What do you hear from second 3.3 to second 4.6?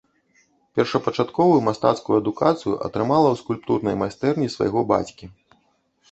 ў скульптурнай майстэрні